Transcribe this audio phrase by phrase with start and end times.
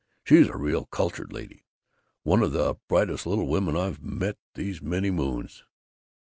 [0.23, 1.67] She's a real cultured lady.
[2.23, 5.63] One of the brightest little women I've met these many moons.